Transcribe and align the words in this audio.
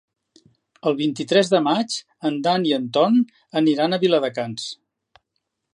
El 0.91 0.95
vint-i-tres 1.01 1.51
de 1.51 1.59
maig 1.67 1.97
en 2.31 2.41
Dan 2.49 2.67
i 2.71 2.75
en 2.81 2.89
Ton 2.97 3.21
aniran 3.61 3.93
a 3.93 4.01
Viladecans. 4.05 4.69